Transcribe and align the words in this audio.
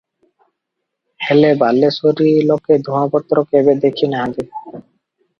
ହେଲେ 1.25 1.51
ବାଲେଶ୍ୱରୀ 1.63 2.31
ଲୋକେ 2.51 2.77
ଧୂଆଁପତ୍ର 2.87 3.43
କେବେ 3.51 3.75
ଦେଖି 3.83 4.09
ନାହାନ୍ତି। 4.15 4.47